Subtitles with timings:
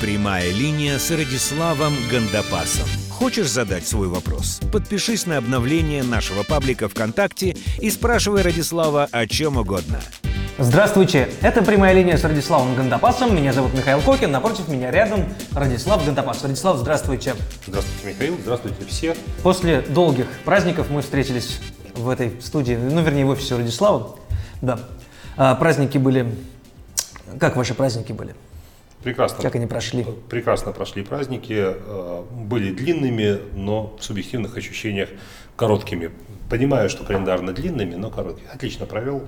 [0.00, 2.86] Прямая линия с Радиславом Гандапасом.
[3.10, 4.60] Хочешь задать свой вопрос?
[4.72, 10.00] Подпишись на обновление нашего паблика ВКонтакте и спрашивай Радислава о чем угодно.
[10.56, 13.34] Здравствуйте, это «Прямая линия» с Радиславом Гандапасом.
[13.34, 16.44] Меня зовут Михаил Кокин, напротив меня рядом Радислав Гандапас.
[16.44, 17.34] Радислав, здравствуйте.
[17.66, 19.16] Здравствуйте, Михаил, здравствуйте все.
[19.42, 21.58] После долгих праздников мы встретились
[21.96, 24.16] в этой студии, ну, вернее, в офисе Радислава.
[24.62, 24.78] Да.
[25.36, 26.32] А, праздники были...
[27.40, 28.36] Как ваши праздники были?
[29.08, 29.42] Прекрасно.
[29.42, 30.04] Как они прошли?
[30.28, 31.54] Прекрасно прошли праздники.
[31.56, 35.08] э, Были длинными, но в субъективных ощущениях
[35.56, 36.10] короткими.
[36.50, 38.50] Понимаю, что календарно длинными, но короткими.
[38.52, 39.22] Отлично провел.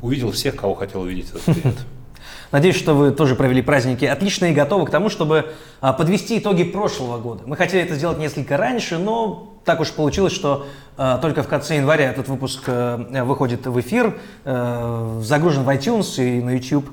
[0.00, 1.76] Увидел всех, кого хотел увидеть этот период.
[2.50, 5.52] Надеюсь, что вы тоже провели праздники отлично и готовы к тому, чтобы
[5.82, 7.42] а, подвести итоги прошлого года.
[7.44, 10.66] Мы хотели это сделать несколько раньше, но так уж получилось, что
[10.96, 16.22] а, только в конце января этот выпуск э, выходит в эфир, э, загружен в iTunes
[16.22, 16.88] и на YouTube.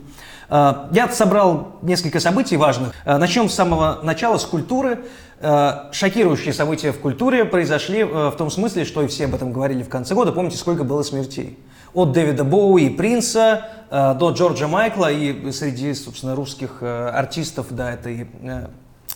[0.49, 2.93] А, Я собрал несколько событий важных.
[3.05, 4.99] А, Начнем с самого начала, с культуры.
[5.41, 9.83] А, Шокирующие события в культуре произошли в том смысле, что и все об этом говорили
[9.83, 10.31] в конце года.
[10.31, 11.59] Помните, сколько было смертей?
[11.93, 18.11] От Дэвида Боуи и Принца до Джорджа Майкла и среди, собственно, русских артистов, да, это
[18.11, 18.27] и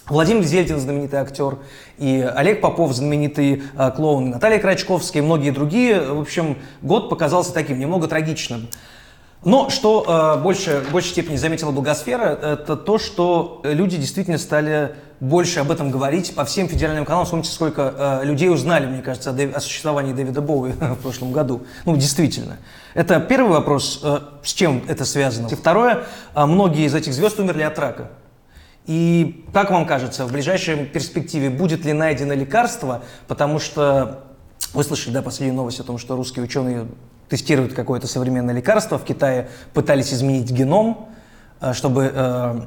[0.08, 1.60] Владимир Зельдин, знаменитый актер,
[1.98, 6.02] и Олег Попов, знаменитый э, клоун, Наталья Крачковская и многие другие.
[6.02, 8.68] В общем, год показался таким, немного трагичным.
[9.46, 14.96] Но что э, больше, в большей степени заметила Благосфера, это то, что люди действительно стали
[15.20, 17.26] больше об этом говорить по всем федеральным каналам.
[17.26, 21.32] Вспомните, сколько э, людей узнали, мне кажется, о, Дэви- о существовании Дэвида Боуи в прошлом
[21.32, 21.64] году.
[21.86, 22.58] Ну, действительно.
[22.94, 25.48] Это первый вопрос, э, с чем это связано.
[25.48, 26.04] И второе,
[26.36, 28.10] э, многие из этих звезд умерли от рака.
[28.86, 33.02] И как вам кажется, в ближайшей перспективе будет ли найдено лекарство?
[33.28, 34.26] Потому что
[34.74, 36.88] вы слышали, да, последнюю новость о том, что русские ученые
[37.34, 39.00] тестируют какое-то современное лекарство.
[39.00, 41.10] В Китае пытались изменить геном,
[41.62, 42.62] э, чтобы э,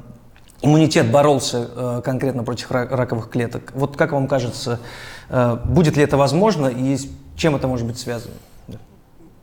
[0.61, 3.71] иммунитет боролся э, конкретно против ра- раковых клеток.
[3.75, 4.81] Вот как вам кажется,
[5.63, 8.33] будет ли это возможно и с чем это может быть связано?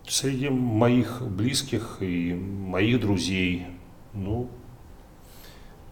[0.07, 3.67] Среди моих близких и моих друзей,
[4.13, 4.51] ну,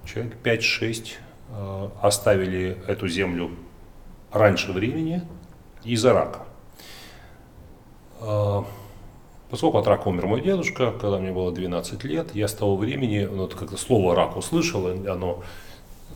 [0.04, 1.12] человек 5-6
[1.48, 3.50] э, оставили эту землю
[4.30, 5.22] раньше времени
[5.84, 6.40] из-за рака.
[8.20, 8.62] Э,
[9.52, 13.28] Поскольку от рака умер мой дедушка, когда мне было 12 лет, я с того времени,
[13.30, 15.42] ну, вот как-то слово рак услышал, и оно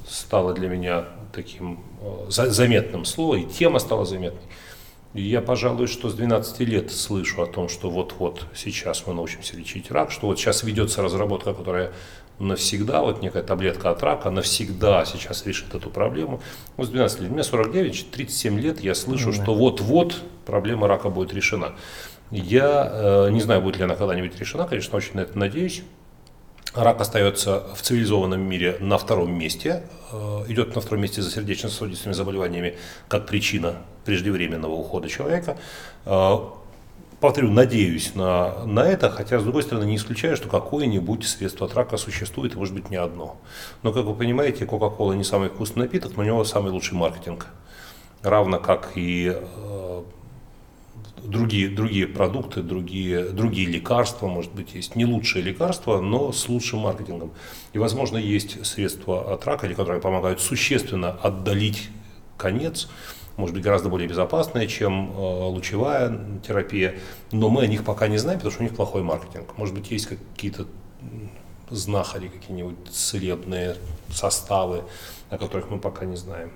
[0.09, 1.05] стало для меня
[1.35, 4.41] таким э, за- заметным словом, и тема стала заметной.
[5.13, 9.55] И я, пожалуй, что с 12 лет слышу о том, что вот-вот сейчас мы научимся
[9.55, 11.93] лечить рак, что вот сейчас ведется разработка, которая
[12.39, 16.41] навсегда, вот некая таблетка от рака, навсегда сейчас решит эту проблему.
[16.79, 21.35] Вот с 12 лет, мне 49, 37 лет, я слышу, что вот-вот проблема рака будет
[21.35, 21.75] решена.
[22.31, 25.83] Я э, не знаю, будет ли она когда-нибудь решена, конечно, очень на это надеюсь.
[26.75, 32.13] Рак остается в цивилизованном мире на втором месте, э, идет на втором месте за сердечно-сосудистыми
[32.13, 32.77] заболеваниями
[33.09, 35.57] как причина преждевременного ухода человека.
[36.05, 36.39] Э,
[37.19, 41.75] Повторю, надеюсь на, на это, хотя, с другой стороны, не исключаю, что какое-нибудь средство от
[41.75, 43.39] рака существует, может быть не одно.
[43.83, 47.47] Но, как вы понимаете, Кока-Кола не самый вкусный напиток, но у него самый лучший маркетинг.
[48.23, 50.03] Равно как и э,
[51.23, 56.81] другие, другие продукты, другие, другие лекарства, может быть, есть не лучшие лекарства, но с лучшим
[56.81, 57.33] маркетингом.
[57.73, 61.89] И, возможно, есть средства от рака, которые помогают существенно отдалить
[62.37, 62.89] конец,
[63.37, 66.99] может быть, гораздо более безопасные, чем э, лучевая терапия,
[67.33, 69.59] но мы о них пока не знаем, потому что у них плохой маркетинг.
[69.59, 70.67] Может быть, есть какие-то
[71.71, 73.77] знахари, какие-нибудь целебные
[74.11, 74.85] составы,
[75.29, 76.53] о которых мы пока не знаем.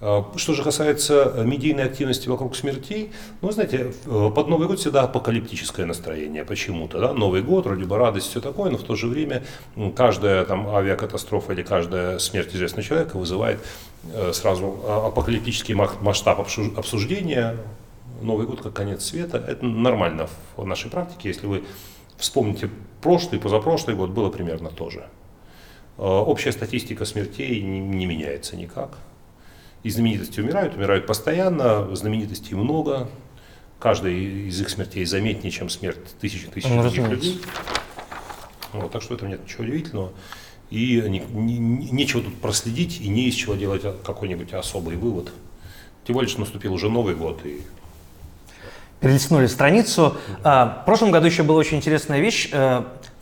[0.00, 4.78] Э, Что же касается э, медийной активности вокруг смертей, ну, знаете, э, под Новый год
[4.78, 8.94] всегда апокалиптическое настроение почему-то, да, Новый год, вроде бы радость, все такое, но в то
[8.94, 9.42] же время
[9.94, 13.60] каждая там авиакатастрофа или каждая смерть известного человека вызывает
[14.32, 17.56] сразу апокалиптический масштаб обсуждения,
[18.22, 21.64] Новый год как конец света, это нормально в нашей практике, если вы
[22.16, 22.70] вспомните
[23.02, 25.06] прошлый, позапрошлый год, было примерно то же.
[25.98, 28.98] Общая статистика смертей не меняется никак.
[29.86, 33.06] И знаменитости умирают, умирают постоянно, знаменитостей много.
[33.78, 37.28] Каждая из их смертей заметнее, чем смерть тысячи тысяч Ну, других разумеется.
[37.28, 37.40] людей.
[38.72, 40.10] Вот, так что в этом нет ничего удивительного.
[40.70, 45.30] И не- не- не- нечего тут проследить и не из чего делать какой-нибудь особый вывод.
[46.04, 47.60] Тем более, что наступил уже Новый год, и
[48.98, 50.16] Перелистнули страницу.
[50.42, 52.50] А, в прошлом году еще была очень интересная вещь.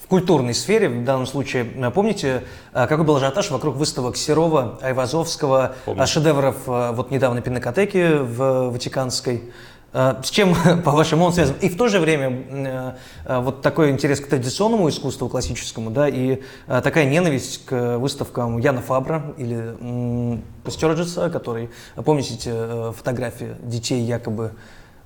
[0.05, 2.43] Э, в культурной сфере, в данном случае, э, помните,
[2.73, 6.03] э, какой был ажиотаж вокруг выставок Серова, Айвазовского, Помню.
[6.03, 9.45] э, шедевров э, вот недавно Пинакотеки в Ватиканской.
[9.93, 10.55] Э, с чем,
[10.85, 11.56] по-вашему, он связан?
[11.61, 16.43] И в то же время э, вот такой интерес к традиционному искусству, классическому, да, и
[16.67, 24.51] такая ненависть к выставкам Яна Фабра или Стерджеса, который, помните фотографии детей якобы Э,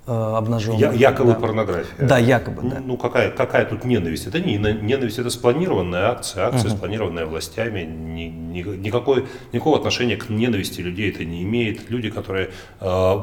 [0.08, 0.80] обнаженных.
[0.80, 1.40] Я, якобы да.
[1.40, 2.06] порнография.
[2.06, 2.80] Да, якобы, ну, да.
[2.80, 4.26] Ну, какая, какая тут ненависть?
[4.26, 6.76] Это не ненависть, это спланированная акция, акция, угу.
[6.76, 7.82] спланированная властями.
[7.82, 11.90] Ни, ни, никакой, никакого отношения к ненависти людей это не имеет.
[11.90, 12.50] Люди, которые
[12.80, 13.16] э,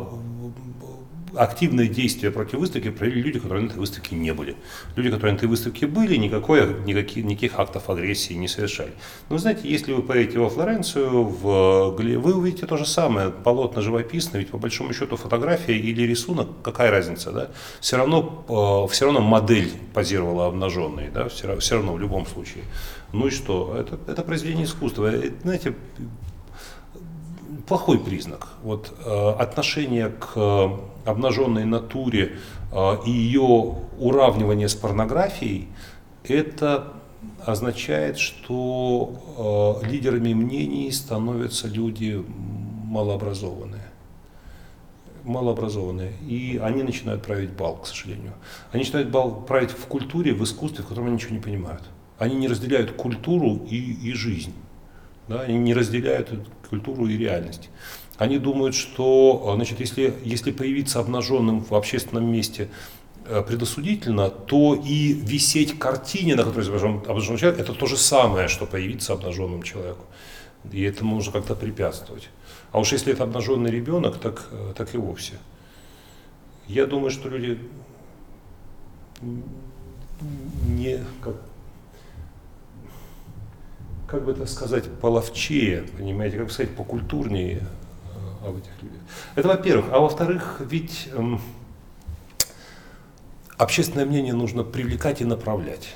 [1.38, 4.56] активные действия против выставки провели люди, которые на этой выставке не были.
[4.96, 8.92] Люди, которые на этой выставке были, никакой, никаких, никаких актов агрессии не совершали.
[9.30, 14.42] Но знаете, если вы поедете во Флоренцию, в, вы увидите то же самое, полотна живописные,
[14.42, 17.50] ведь по большому счету фотография или рисунок, какая разница, да?
[17.80, 22.64] Все равно, э, все равно модель позировала обнаженной, да, все, все равно в любом случае.
[23.14, 23.76] Ну и что?
[23.80, 25.08] Это, это произведение искусства.
[25.08, 25.74] Э, знаете,
[27.68, 28.48] плохой признак.
[28.64, 32.38] Вот э, отношение к обнаженной натуре
[32.72, 35.68] э, и ее уравнивание с порнографией,
[36.24, 36.94] это
[37.46, 42.24] означает, что э, лидерами мнений становятся люди
[42.86, 43.88] малообразованные.
[45.24, 46.14] Малообразованные.
[46.28, 48.34] И они начинают править бал, к сожалению.
[48.72, 51.84] Они начинают бал править в культуре, в искусстве, в котором они ничего не понимают.
[52.18, 54.54] Они не разделяют культуру и, и жизнь.
[55.28, 55.42] Да?
[55.42, 56.30] Они не разделяют
[56.70, 57.70] культуру и реальность.
[58.18, 62.70] Они думают, что значит, если, если появиться обнаженным в общественном месте
[63.26, 68.48] э, предосудительно, то и висеть картине, на которой изображен обнаженный человек, это то же самое,
[68.48, 70.06] что появиться обнаженным человеку.
[70.72, 72.30] И этому нужно как-то препятствовать.
[72.72, 75.34] А уж если это обнаженный ребенок, так, э, так и вовсе.
[76.68, 77.60] Я думаю, что люди
[80.68, 81.36] не, как,
[84.08, 87.85] как бы это сказать, половчее, понимаете, как бы сказать, покультурнее э,
[88.46, 89.00] об этих людях.
[89.36, 89.86] Это во-первых.
[89.92, 91.42] А во-вторых, ведь эм,
[93.58, 95.96] общественное мнение нужно привлекать и направлять.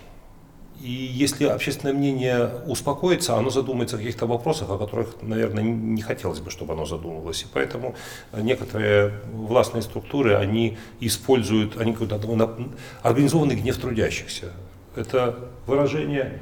[0.82, 6.40] И если общественное мнение успокоится, оно задумается о каких-то вопросах, о которых, наверное, не хотелось
[6.40, 7.42] бы, чтобы оно задумывалось.
[7.42, 7.96] И поэтому
[8.32, 12.16] некоторые властные структуры, они используют, они какой-то
[13.04, 14.54] организованный гнев трудящихся.
[14.96, 16.42] Это выражение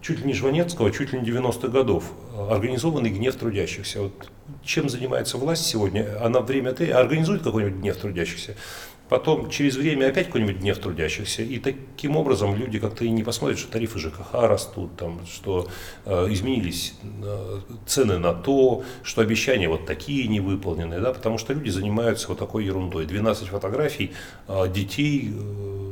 [0.00, 2.04] чуть ли не Жванецкого, чуть ли не 90-х годов.
[2.50, 4.02] Организованный гнев трудящихся.
[4.02, 4.30] Вот
[4.64, 6.24] чем занимается власть сегодня?
[6.24, 8.56] Она время Т организует какой-нибудь гнев трудящихся.
[9.10, 11.42] Потом через время опять какой-нибудь гнев трудящихся.
[11.42, 15.66] И таким образом люди как-то и не посмотрят, что тарифы ЖКХ растут, там, что
[16.04, 21.00] э, изменились э, цены на то, что обещания вот такие не выполнены.
[21.00, 23.04] Да, потому что люди занимаются вот такой ерундой.
[23.04, 24.12] 12 фотографий
[24.46, 25.89] э, детей э,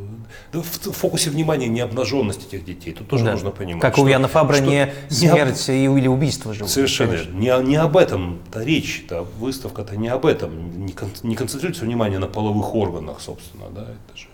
[0.53, 2.93] в фокусе внимания не обнаженность этих детей.
[2.93, 3.33] Тут тоже да.
[3.33, 3.83] нужно понимать.
[3.83, 5.99] Как что, у Яна Фабра что не смерть не об...
[5.99, 6.71] или убийство живут.
[6.71, 7.17] Совершенно.
[7.33, 10.85] Не, не об этом-то речь, -то, выставка-то не об этом.
[10.87, 13.67] Не, кон, не концентрируется внимание на половых органах, собственно.
[13.71, 14.29] Да, это же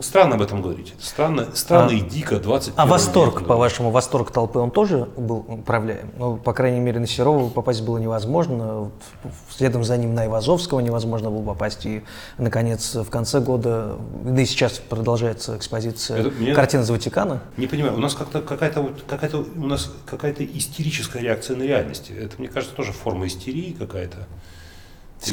[0.00, 0.94] Странно об этом говорить.
[1.00, 6.10] Странно, странно а, и дико 20 А восторг, по-вашему, восторг толпы, он тоже был управляем?
[6.18, 8.90] Ну, по крайней мере, на Серова попасть было невозможно.
[9.48, 11.86] Следом за ним на Ивазовского невозможно было попасть.
[11.86, 12.02] И,
[12.36, 16.52] наконец, в конце года, да и сейчас продолжается экспозиция Это мне...
[16.52, 17.42] картин из Ватикана.
[17.56, 22.10] Не понимаю, у нас как-то какая-то какая-то у нас какая-то истерическая реакция на реальность.
[22.10, 24.26] Это, мне кажется, тоже форма истерии какая-то.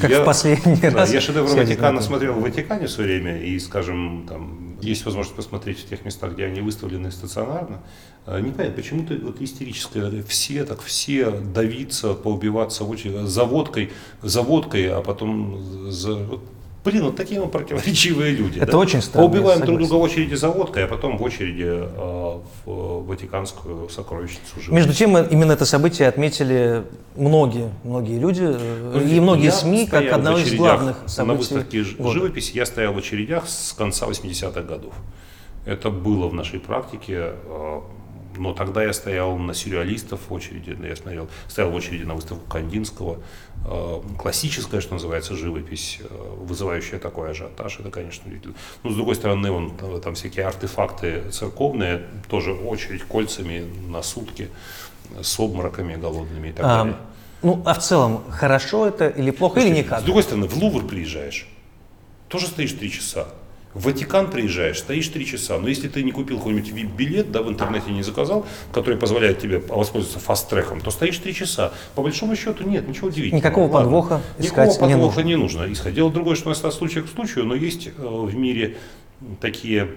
[0.01, 1.13] Как я, в последний да, раз.
[1.13, 5.89] Я шедевр Ватикана смотрел в Ватикане свое время, и, скажем, там есть возможность посмотреть в
[5.89, 7.81] тех местах, где они выставлены стационарно.
[8.25, 13.91] А, не понятно, почему-то вот истерическое, все так все давиться, поубиваться в очередь, за водкой,
[14.21, 16.43] за водкой, а потом за, вот,
[16.87, 18.59] Блин, вот такие мы противоречивые люди.
[18.59, 18.77] Это да?
[18.77, 19.27] очень странно.
[19.27, 24.53] Убиваем друг друга в очереди за водкой, а потом в очереди э, в Ватиканскую сокровищницу.
[24.55, 24.71] Живописи.
[24.71, 26.83] Между тем, именно это событие отметили
[27.17, 31.27] многие, многие люди ну, и многие СМИ как одно из главных событий.
[31.27, 32.13] На выставке года.
[32.13, 34.93] живописи я стоял в очередях с конца 80-х годов.
[35.65, 37.33] Это было в нашей практике.
[38.37, 42.45] Но тогда я стоял на сюрреалистов в очереди, я смотрел, стоял в очереди на выставку
[42.47, 43.19] Кандинского.
[43.65, 48.31] Э, классическая, что называется, живопись, э, вызывающая такой ажиотаж, это, конечно.
[48.83, 54.49] Но, с другой стороны, он, там всякие артефакты церковные, тоже очередь кольцами на сутки,
[55.21, 56.97] с обмороками голодными и так а, далее.
[57.41, 60.01] Ну, а в целом, хорошо это или плохо, Слушайте, или никак?
[60.01, 61.47] С другой стороны, в Лувр приезжаешь,
[62.27, 63.27] тоже стоишь три часа.
[63.77, 65.59] В Ватикан приезжаешь, стоишь три часа.
[65.59, 68.43] Но если ты не купил какой-нибудь VIP-билет, да, в интернете не заказал,
[68.73, 71.71] который позволяет тебе воспользоваться фаст-треком, то стоишь три часа.
[71.93, 73.39] По большому счету нет, ничего удивительного.
[73.39, 73.79] Никакого Ладно.
[73.79, 75.59] подвоха Никакого искать подвоха не нужно.
[75.59, 75.95] не нужно исходить.
[75.95, 78.77] Дело другое, что у нас от случая к случаю, но есть э, в мире
[79.39, 79.91] такие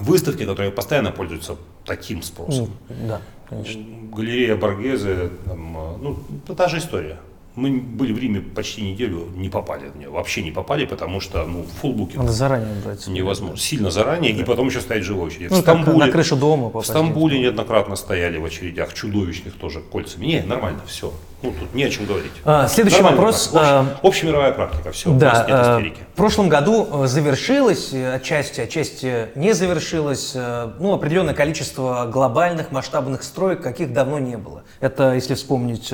[0.00, 2.70] выставки, которые постоянно пользуются таким спросом.
[2.88, 3.84] Ну, да, конечно.
[4.12, 7.20] Галерея Боргезе, там, э, ну, та же история
[7.56, 11.64] Мы были в Риме почти неделю, не попали, не, вообще не попали, потому что ну,
[11.80, 13.08] фулбуки Надо заранее брать.
[13.08, 13.56] невозможно.
[13.56, 15.50] Сильно заранее, и потом еще стоять живой очередь.
[15.50, 16.90] Ну, в Стамбуле, на крышу дома в попасть.
[16.90, 20.26] Стамбуле неоднократно стояли в очередях, чудовищных тоже кольцами.
[20.26, 21.12] Не, нормально, все.
[21.42, 22.30] Ну, тут не о чем говорить.
[22.44, 23.48] А, следующий Нормальная вопрос.
[23.48, 23.78] практика.
[23.80, 26.00] а, Общ- общемировая практика, все, Да, нет э, истерики.
[26.12, 32.70] в прошлом году э, завершилось, э, отчасти, отчасти не завершилось, э, ну, определенное количество глобальных
[32.72, 34.62] масштабных строек, каких давно не было.
[34.80, 35.90] Это, если вспомнить,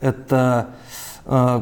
[0.00, 0.66] это
[1.26, 1.60] э,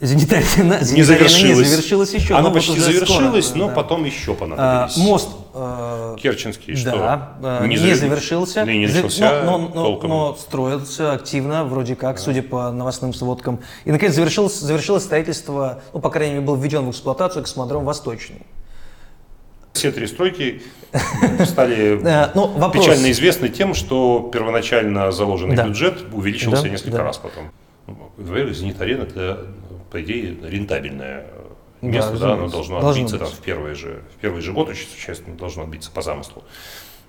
[0.00, 0.46] зенитария,
[0.92, 1.58] Не завершилась.
[1.58, 2.34] не завершилась еще.
[2.34, 3.74] Она почти завершилась, скоро, но да.
[3.74, 4.96] потом еще А, понадобились.
[4.96, 6.90] Мост э, Керченский, что?
[7.40, 8.64] да, э, не, завер- завершился.
[8.64, 10.08] Да не За- начался но, но- но- толком.
[10.10, 13.60] но строился активно, вроде как, судя по новостным сводкам.
[13.84, 18.42] И, наконец, завершилось, завершилось строительство, ну, по крайней мере, был введен в эксплуатацию космодром «Восточный».
[19.72, 20.62] Все три стройки
[21.44, 22.82] стали Э, ну, вопрос.
[22.86, 25.64] печально известны тем, что первоначально заложенный Да.
[25.66, 27.04] бюджет увеличился Да, несколько да.
[27.04, 27.50] раз потом.
[27.86, 29.46] Во-первых, «Зенит-арена»– это,
[29.90, 31.28] по идее, рентабельное
[31.82, 32.56] Да, место, да, оно разумеется.
[32.56, 33.36] должно Должно отбиться там, быть.
[33.36, 36.42] в, первый же, в первый же год, существенно должно отбиться по замыслу.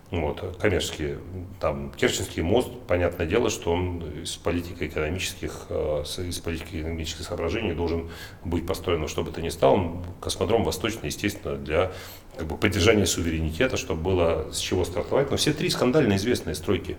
[0.09, 1.19] Вот, коммерческие,
[1.59, 8.09] там, Керченский мост, понятное дело, что он из политико-экономических, э, из политико-экономических соображений должен
[8.45, 9.73] быть построен, во что бы то ни стало.
[9.73, 11.91] Он- Космодром Восточный, естественно, для
[12.37, 15.29] как бы, поддержания суверенитета, чтобы было с чего стартовать.
[15.31, 16.97] Но все три скандально известные стройки.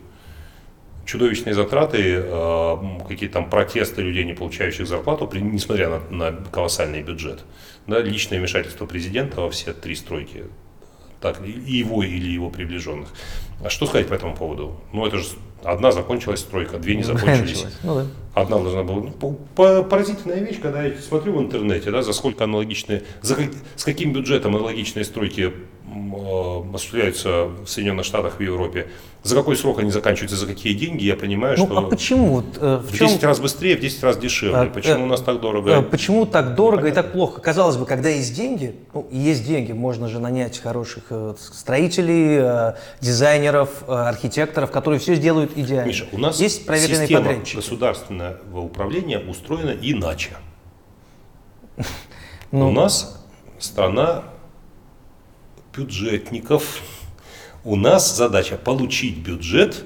[1.09, 2.77] Чудовищные затраты, э,
[3.09, 7.45] какие-то там протесты людей, не получающих зарплату, несмотря на, на колоссальный бюджет.
[7.87, 10.45] Да, личное вмешательство президента во все три стройки
[11.23, 13.09] так, и его или его приближенных.
[13.65, 14.81] А что сказать по этому поводу?
[14.93, 15.25] Ну, это же
[15.65, 17.65] одна закончилась стройка, две не закончились.
[17.83, 18.07] Ну, да.
[18.35, 18.97] Одна должна была.
[18.97, 23.37] Ну, по- по- поразительная вещь, когда я смотрю в интернете, да, за сколько аналогичные, за
[23.77, 25.55] с каким бюджетом аналогичные стройки
[26.75, 28.89] осуществляются в Соединенных Штатах, в Европе,
[29.23, 32.27] за какой срок они заканчиваются, за какие деньги, я понимаю, Ну, что а почему?
[32.37, 34.57] Вот, э, в в чем 10 раз быстрее, в 10 раз дешевле.
[34.57, 35.83] А, Почему э, у нас так Э, дорого?
[35.83, 37.41] Почему так дорого и так плохо?
[37.41, 42.75] Казалось бы, когда есть деньги, ну, есть деньги, можно же нанять хороших э, строителей, э,
[43.01, 45.89] дизайнеров, э, архитекторов, которые все сделают идеально.
[45.89, 47.57] Миша, у нас есть проверенные система подрядчики.
[47.57, 50.31] государственного управления устроена иначе.
[52.51, 52.71] Ну.
[52.71, 53.23] У нас
[53.59, 54.25] страна
[55.77, 56.83] бюджетников.
[57.65, 59.85] У нас задача получить бюджет.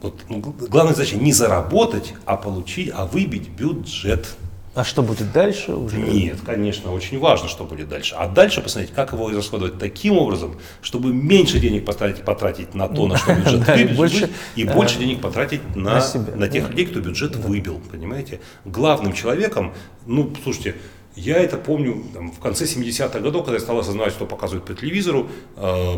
[0.00, 4.36] Вот, ну, главная задача не заработать, а получить, а выбить бюджет.
[4.74, 5.96] А что будет дальше уже?
[5.98, 8.16] Нет, конечно, очень важно, что будет дальше.
[8.18, 13.06] А дальше посмотреть, как его израсходовать таким образом, чтобы меньше денег потратить, потратить на то,
[13.06, 16.02] на что бюджет выбил, и больше денег потратить на,
[16.34, 16.70] на тех Да.
[16.70, 18.40] людей, кто бюджет выбил, понимаете?
[18.64, 19.74] Главным человеком,
[20.06, 20.74] ну, слушайте,
[21.16, 24.74] я это помню там, в конце 70-х годов, когда я стал осознавать, что показывают по
[24.74, 25.94] телевизору, э,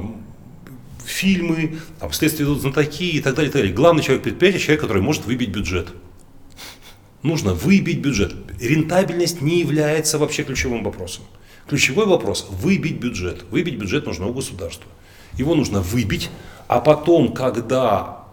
[1.04, 3.74] фильмы, там, следствие идут знатоки и так далее, и так далее.
[3.74, 5.88] Главный человек предприятия– человек, который может выбить бюджет.
[7.22, 8.34] Нужно выбить бюджет.
[8.60, 11.24] Рентабельность не является вообще ключевым вопросом.
[11.68, 13.44] Ключевой вопрос– выбить бюджет.
[13.50, 14.90] Выбить бюджет нужно у государства.
[15.34, 16.30] Его нужно выбить,
[16.68, 18.25] а потом, когда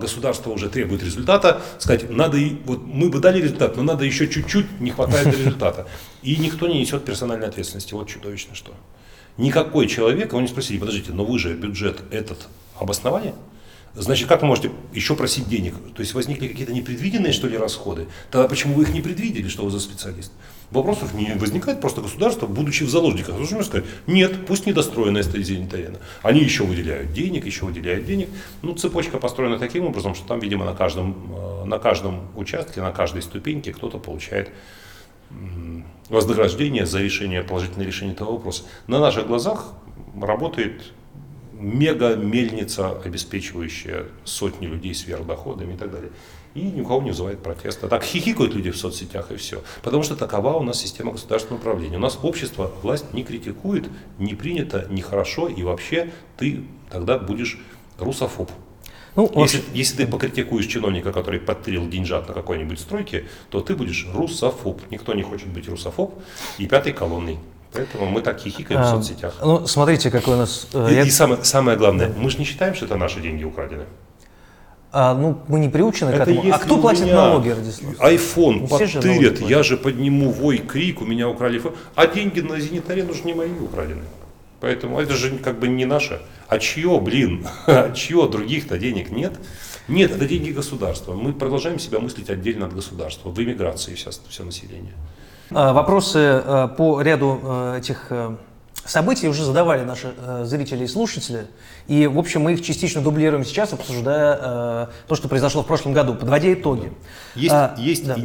[0.00, 4.80] государство уже требует результата, сказать, надо, вот мы бы дали результат, но надо еще чуть-чуть,
[4.80, 5.86] не хватает результата.
[6.22, 7.94] И никто не несет персональной ответственности.
[7.94, 8.74] Вот чудовищно что.
[9.38, 12.48] Никакой человек, его не спросили, подождите, но вы же бюджет этот
[12.78, 13.34] обосновали?
[13.94, 15.74] Значит, как вы можете еще просить денег?
[15.94, 18.08] То есть возникли какие-то непредвиденные, что ли, расходы?
[18.30, 20.32] Тогда почему вы их не предвидели, что вы за специалист?
[20.70, 25.98] Вопросов не возникает, просто государство, будучи в заложниках, должно сказать, нет, пусть недостроенная стоит зенит-арена.
[26.22, 28.28] Они еще выделяют денег, еще выделяют денег.
[28.62, 32.90] Ну, цепочка построена таким образом, что там, видимо, на каждом, э, на каждом участке, на
[32.90, 34.50] каждой ступеньке кто-то получает
[36.08, 38.62] вознаграждение за решение, положительное решение этого вопроса.
[38.86, 39.72] На наших глазах
[40.20, 40.92] работает
[41.52, 46.10] мега-мельница, обеспечивающая сотни людей сверхдоходами и так далее.
[46.56, 47.86] И ни у кого не вызывает протеста.
[47.86, 49.62] Так хихикают люди в соцсетях и все.
[49.82, 51.96] Потому что такова у нас система государственного управления.
[51.98, 53.84] У нас общество власть не критикует,
[54.18, 57.58] не принято, нехорошо, и вообще ты тогда будешь
[57.98, 58.50] русофоб.
[59.16, 63.60] Ну, в Если, общем, если ты покритикуешь чиновника, который подтырил деньжат на какой-нибудь стройке, то
[63.60, 64.80] ты будешь русофоб.
[64.90, 66.14] Никто не хочет быть русофоб
[66.58, 67.38] и пятой колонной.
[67.72, 69.34] Поэтому мы так хихикаем в а, соцсетях.
[69.42, 70.68] Ну, смотрите, какой у нас...
[70.72, 73.44] э, И, я- и самое, самое главное, мы же не считаем, что это наши деньги
[73.44, 73.84] украдены.
[74.98, 76.54] А, ну, мы не приучены к Это этому.
[76.54, 78.00] А кто платит налоги, Радислав?
[78.00, 79.40] Айфон Ну, подтырят, платят.
[79.50, 81.74] я же подниму вой, крик, у меня украли айфон.
[81.94, 84.04] А деньги на зенит-арену же не мои украдены.
[84.60, 86.22] Поэтому это же как бы не наше.
[86.48, 87.46] А чье, блин?
[87.66, 88.26] А чье?
[88.26, 89.34] Других-то денег нет.
[89.86, 91.12] Нет, это деньги государства.
[91.12, 93.28] Мы продолжаем себя мыслить отдельно от государства.
[93.28, 94.94] В эмиграции сейчас все население.
[95.50, 98.10] А, Вопросы э, по ряду э, этих
[98.84, 101.46] события уже задавали наши э, зрители и слушатели.
[101.86, 105.92] И, в общем, мы их частично дублируем сейчас, обсуждая э, то, что произошло в прошлом
[105.92, 106.92] году, подводя итоги.
[107.34, 108.16] Есть, а, есть да.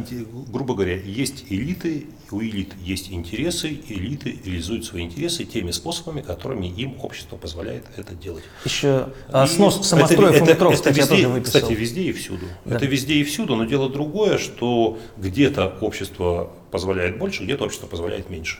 [0.48, 6.66] грубо говоря, есть элиты, у элит есть интересы, элиты реализуют свои интересы теми способами, которыми
[6.66, 8.44] им общество позволяет это делать.
[8.64, 11.60] Еще а, снос самостроев это, у метро, это, кстати, это везде, я тоже выписал.
[11.60, 12.46] Кстати, везде и всюду.
[12.64, 12.76] Да.
[12.76, 18.30] Это везде и всюду, но дело другое, что где-то общество позволяет больше, где-то общество позволяет
[18.30, 18.58] меньше.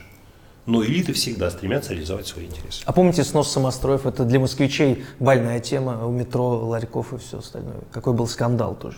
[0.65, 2.83] Но элиты всегда стремятся реализовать свои интересы.
[2.85, 4.05] А помните снос самостроев?
[4.05, 7.81] Это для москвичей больная тема, у метро, ларьков и все остальное.
[7.91, 8.97] Какой был скандал тоже.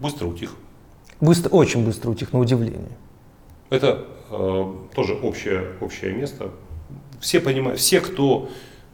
[0.00, 0.54] Быстро утих.
[1.20, 2.96] Быстро, очень быстро утих, на удивление.
[3.68, 6.50] Это э, тоже общее, общее место.
[7.20, 8.48] Все, понимают, все, кто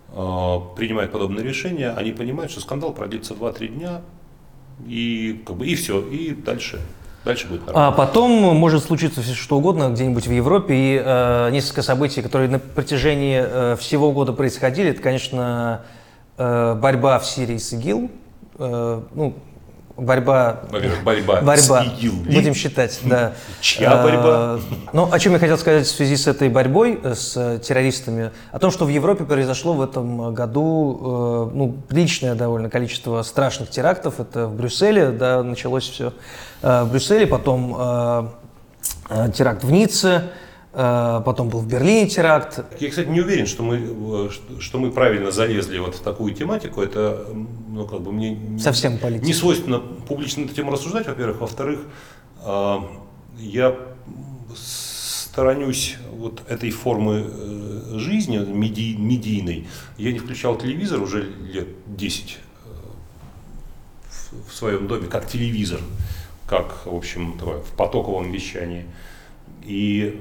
[0.09, 4.03] э, принимает подобные решения, они понимают, что скандал продлится 2-3 дня,
[4.87, 6.81] и, как бы, и все, и дальше
[7.29, 7.89] Дальше будет нормально.
[7.89, 10.75] А потом может случиться все что угодно где-нибудь в Европе.
[10.75, 15.83] И э, несколько событий, которые на протяжении э, всего года происходили, это, конечно,
[16.39, 18.11] э, борьба в Сирии с ИГИЛ.
[18.59, 19.35] Э, ну,
[19.99, 20.61] борьба...
[20.71, 21.57] Борьба, борьба.
[21.57, 22.13] с ИГИЛ.
[22.25, 23.33] Будем считать, да.
[23.61, 24.61] Чья борьба?
[24.93, 28.31] Ну, о чем я хотел сказать в связи с этой борьбой э, с террористами?
[28.53, 33.71] О том, что в Европе произошло в этом году э, ну, приличное довольно количество страшных
[33.71, 34.21] терактов.
[34.21, 36.13] Это в Брюсселе, да, началось все
[36.63, 38.33] э, в Брюсселе, потом
[39.33, 40.29] теракт в Ницце, Э,
[40.79, 42.61] потом был в Берлине теракт.
[42.79, 44.31] Я, кстати, не уверен, что мы,
[44.61, 46.81] что мы правильно залезли вот в такую тематику.
[46.81, 47.27] Это,
[47.69, 49.27] ну, как бы мне Совсем политика.
[49.27, 51.41] не свойственно публично эту тему рассуждать, во-первых.
[51.41, 51.81] Во-вторых,
[52.45, 52.77] э,
[53.39, 53.77] я
[54.55, 59.67] сторонюсь вот этой формы э, жизни меди, медийной.
[59.97, 62.39] Я не включал телевизор уже лет 10
[64.49, 65.81] в своем доме, как телевизор,
[66.47, 68.87] как, в общем, в потоковом вещании.
[69.65, 70.21] И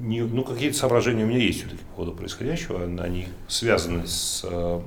[0.00, 2.84] не, ну, какие-то соображения у меня есть все-таки по поводу происходящего.
[3.02, 4.80] Они связаны с э,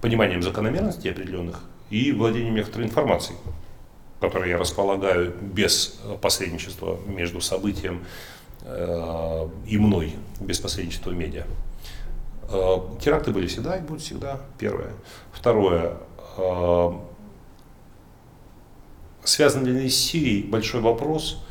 [0.00, 3.38] пониманием закономерностей определенных и владением некоторой информацией,
[4.20, 8.04] которой я располагаю без посредничества между событием
[8.62, 11.44] э, и мной, без посредничества медиа.
[12.48, 14.92] Э, теракты были всегда и будут всегда, первое.
[15.32, 15.96] Второе.
[16.36, 16.92] Э,
[19.24, 21.44] связан ли с Сирией большой вопрос–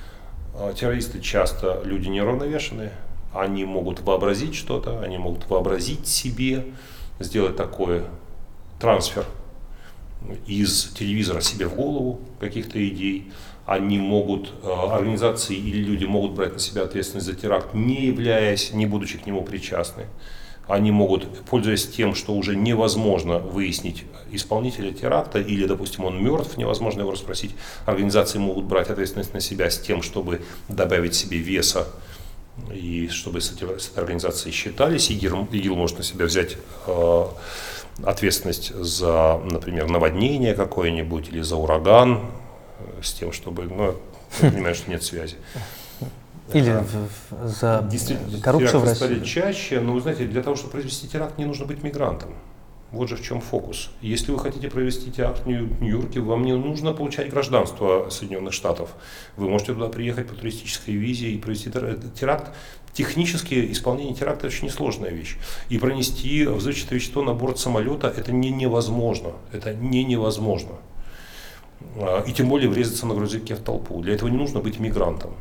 [0.77, 2.91] террористы часто люди неравновешенные,
[3.33, 6.65] они могут вообразить что-то, они могут вообразить себе,
[7.19, 8.03] сделать такой
[8.79, 9.25] трансфер
[10.47, 13.31] из телевизора себе в голову каких-то идей.
[13.65, 18.73] Они могут, а, организации или люди могут брать на себя ответственность за теракт, не являясь,
[18.73, 20.07] не будучи к нему причастны
[20.69, 27.01] они могут, пользуясь тем, что уже невозможно выяснить исполнителя теракта, или, допустим, он мертв, невозможно
[27.01, 27.55] его расспросить,
[27.85, 31.87] организации могут брать ответственность на себя с тем, чтобы добавить себе веса,
[32.71, 35.09] и чтобы с этой, с этой организацией считались.
[35.09, 37.25] ИГИЛ, ИГИЛ может на себя взять э,
[38.03, 42.29] ответственность за, например, наводнение какое-нибудь или за ураган,
[42.79, 43.95] э, с тем, чтобы, ну,
[44.41, 45.37] я понимаю, что нет связи.
[46.53, 46.69] Или
[47.31, 47.89] а, за
[48.41, 48.95] коррупцию в России.
[48.95, 52.31] стали чаще, но вы знаете, для того, чтобы произвести теракт, не нужно быть мигрантом.
[52.91, 53.91] Вот же в чем фокус.
[54.01, 58.89] Если вы хотите провести теракт в Нью-Йорке, вам не нужно получать гражданство Соединенных Штатов.
[59.37, 61.71] Вы можете туда приехать по туристической визе и провести
[62.19, 62.51] теракт.
[62.93, 65.37] Технически исполнение теракта очень несложная вещь.
[65.69, 69.33] И пронести взрывчатое вещество на борт самолета это не невозможно.
[69.51, 70.71] Это не невозможно.
[71.95, 74.01] А, и тем более врезаться на грузовике в толпу.
[74.01, 75.35] Для этого не нужно быть мигрантом.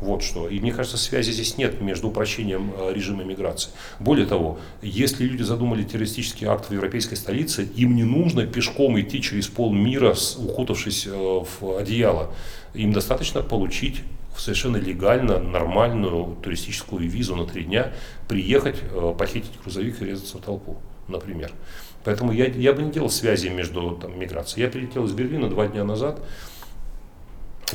[0.00, 0.48] Вот что.
[0.48, 3.70] И мне кажется, связи здесь нет между упрощением э, режима миграции.
[4.00, 9.22] Более того, если люди задумали террористический акт в европейской столице, им не нужно пешком идти
[9.22, 12.30] через полмира, укутавшись э, в одеяло.
[12.74, 14.02] Им достаточно получить
[14.36, 17.92] совершенно легально нормальную туристическую визу на три дня,
[18.28, 20.76] приехать, э, похитить грузовик и резаться в толпу,
[21.08, 21.52] например.
[22.04, 24.66] Поэтому я, я бы не делал связи между там, миграцией.
[24.66, 26.20] Я прилетел из Берлина два дня назад,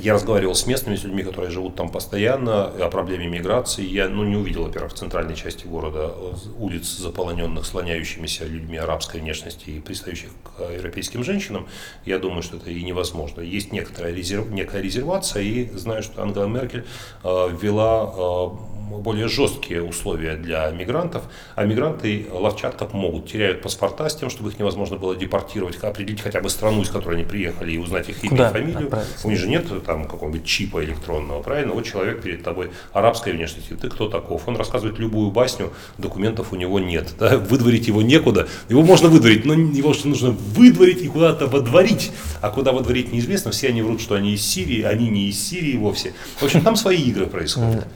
[0.01, 3.85] я разговаривал с местными с людьми, которые живут там постоянно, о проблеме миграции.
[3.85, 9.21] Я ну, не увидел, во-первых, в центральной части города э, улиц, заполненных слоняющимися людьми арабской
[9.21, 11.67] внешности и пристающих к европейским женщинам.
[12.05, 13.41] Я думаю, что это и невозможно.
[13.41, 16.85] Есть некоторая резерв, некая резервация, и знаю, что Ангела Меркель
[17.23, 21.23] э, ввела э, более жесткие условия для мигрантов,
[21.55, 26.21] а мигранты ловчат как могут, теряют паспорта с тем, чтобы их невозможно было депортировать, определить
[26.21, 28.91] хотя бы страну, из которой они приехали, и узнать их имя и фамилию.
[29.23, 31.73] У них же нет там какого-нибудь чипа электронного, правильно?
[31.73, 34.47] Вот человек перед тобой арабской внешности, ты кто таков?
[34.47, 37.13] Он рассказывает любую басню, документов у него нет.
[37.19, 37.37] Да?
[37.37, 38.47] Выдворить его некуда.
[38.69, 42.11] Его можно выдворить, но его что нужно выдворить и куда-то водворить.
[42.41, 43.51] А куда водворить неизвестно.
[43.51, 46.13] Все они врут, что они из Сирии, они не из Сирии вовсе.
[46.39, 47.87] В общем, там свои игры происходят.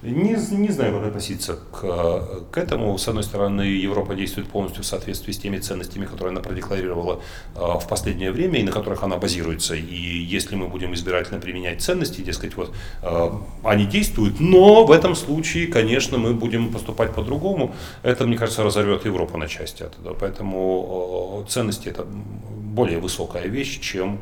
[0.00, 2.96] Не, не знаю, как относиться к, к этому.
[2.98, 7.20] С одной стороны, Европа действует полностью в соответствии с теми ценностями, которые она продекларировала
[7.56, 9.74] э, в последнее время и на которых она базируется.
[9.74, 9.96] И
[10.36, 13.30] если мы будем избирательно применять ценности, дескать, вот э,
[13.64, 19.04] они действуют, но в этом случае, конечно, мы будем поступать по-другому, это, мне кажется, разорвет
[19.04, 20.14] Европу на части оттуда.
[20.14, 24.20] Поэтому э, ценности это более высокая вещь, чем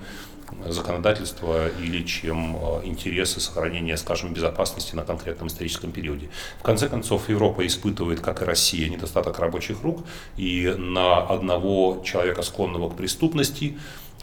[0.68, 6.28] законодательства или чем э, интересы сохранения, скажем, безопасности на конкретном историческом периоде.
[6.59, 10.04] В конце концов, Европа испытывает, как и Россия, недостаток рабочих рук,
[10.37, 13.76] и на одного человека, склонного к преступности,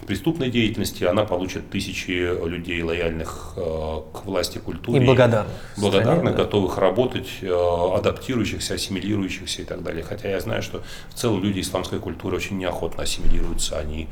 [0.06, 2.12] преступной деятельности, она получит тысячи
[2.46, 5.02] людей, лояльных э, к власти культуре.
[5.02, 5.54] И благодарных.
[5.78, 6.44] Благодарных, да.
[6.44, 10.04] готовых работать, э, адаптирующихся, ассимилирующихся и так далее.
[10.04, 14.10] Хотя я знаю, что в целом люди исламской культуры очень неохотно ассимилируются, они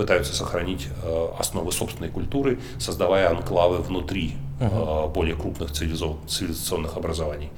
[0.00, 7.50] пытаются сохранить э, основы собственной культуры, создавая анклавы внутри uh более крупных цивилизационных образований,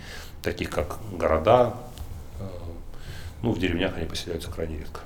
[0.43, 1.75] таких как города.
[2.41, 2.45] Э,
[3.43, 5.01] ну, в деревнях они поселяются крайне редко.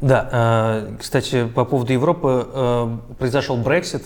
[0.00, 2.48] Да, кстати, по поводу Европы
[3.18, 4.04] произошел Брексит,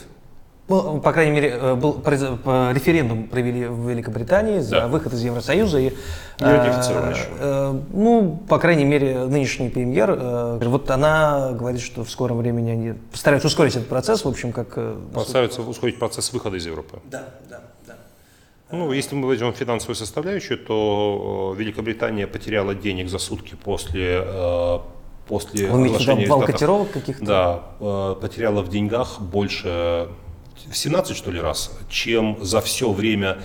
[0.69, 4.89] ну, по крайней мере, э, был референдум провели в Великобритании за да.
[4.89, 5.79] выход из Евросоюза.
[5.79, 5.93] И, э,
[6.41, 12.71] э, ну, по крайней мере, нынешний премьер, э, вот она говорит, что в скором времени
[12.71, 14.75] они постараются ускорить этот процесс, в общем, как...
[14.77, 16.99] Э, постараются ускорить процесс выхода из Европы.
[17.11, 17.95] Да, да, да.
[18.71, 24.23] Ну, если мы возьмем финансовую составляющую, то э, Великобритания потеряла денег за сутки после
[25.27, 27.25] после Вы имеете вал котировок каких-то?
[27.25, 30.28] Да, потеряла в деньгах больше в
[30.73, 33.39] 17, что ли, раз, чем за все время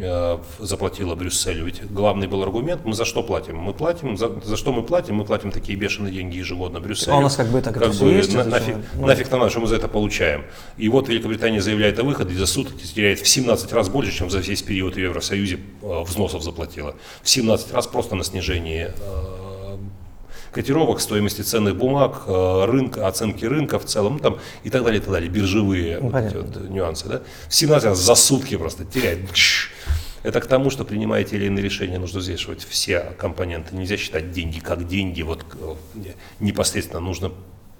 [0.00, 1.66] э, заплатила Брюсселю.
[1.66, 3.56] Ведь главный был аргумент, мы за что платим?
[3.56, 5.16] Мы платим, за, за что мы платим?
[5.16, 7.14] Мы платим такие бешеные деньги ежегодно Брюсселю.
[7.14, 9.50] А у нас как бы так как бы, есть, на, нафиг, ну, нафиг нам надо,
[9.50, 10.44] что мы за это получаем.
[10.76, 14.38] И вот Великобритания заявляет о выходе, за сутки теряет в 17 раз больше, чем за
[14.38, 16.94] весь период в Евросоюзе э, взносов заплатила.
[17.22, 19.51] В 17 раз просто на снижение э,
[20.52, 25.00] котировок, стоимости ценных бумаг, э, рынка, оценки рынка в целом, ну, там, и так далее,
[25.00, 27.08] и так далее, биржевые ну, вот эти вот нюансы.
[27.08, 27.22] Да?
[27.48, 29.20] В 17 раз за сутки просто теряет.
[30.22, 33.74] Это к тому, что принимая те или иные решения, нужно взвешивать все компоненты.
[33.74, 35.22] Нельзя считать деньги как деньги.
[35.22, 35.74] Вот э,
[36.38, 37.32] непосредственно нужно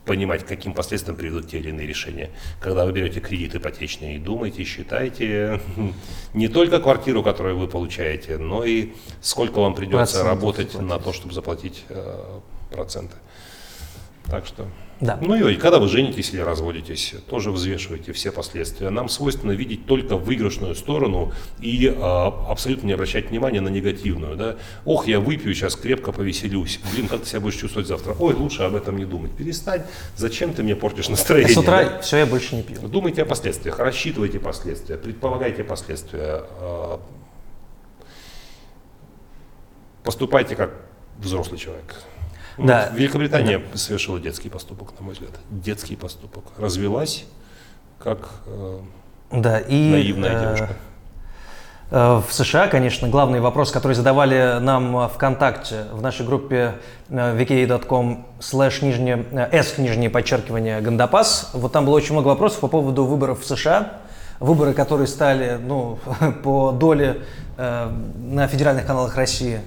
[0.04, 2.30] понимать, каким последствиям приведут те или иные решения.
[2.60, 5.60] Когда вы берете кредит ипотечный, думайте, считайте
[6.34, 11.34] не только квартиру, которую вы получаете, но и сколько вам придется работать на то, чтобы
[11.34, 12.40] заплатить э,
[12.72, 13.16] проценты.
[14.26, 14.66] Так что
[15.02, 15.18] да.
[15.20, 18.88] Ну и когда вы женитесь или разводитесь, тоже взвешивайте все последствия.
[18.88, 24.36] Нам свойственно видеть только выигрышную сторону и а, абсолютно не обращать внимания на негативную.
[24.36, 24.56] Да?
[24.84, 26.78] Ох, я выпью, сейчас крепко повеселюсь.
[26.94, 28.14] Блин, как ты себя будешь чувствовать завтра?
[28.16, 29.32] Ой, лучше об этом не думать.
[29.32, 29.82] Перестань.
[30.16, 31.52] Зачем ты мне портишь настроение?
[31.52, 31.98] С утра да?
[31.98, 32.78] все, я больше не пью.
[32.86, 36.44] Думайте о последствиях, рассчитывайте последствия, предполагайте последствия.
[36.60, 37.00] А,
[40.04, 40.70] поступайте как
[41.18, 41.96] взрослый человек.
[42.58, 42.90] Да.
[42.94, 43.78] Великобритания да.
[43.78, 45.32] совершила детский поступок, на мой взгляд.
[45.50, 46.44] Детский поступок.
[46.58, 47.24] Развелась
[47.98, 48.80] как э,
[49.30, 50.76] да, и, наивная э, девушка.
[51.90, 56.74] Э, в США, конечно, главный вопрос, который задавали нам ВКонтакте в нашей группе
[57.08, 62.68] wiki.com э, slash нижнее, s нижнее подчеркивание Гандапас, вот там было очень много вопросов по
[62.68, 64.00] поводу выборов в США,
[64.40, 65.98] выборы, которые стали ну,
[66.42, 67.18] по доле
[67.56, 69.60] э, на федеральных каналах России